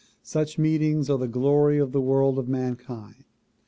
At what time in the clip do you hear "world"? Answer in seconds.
2.01-2.39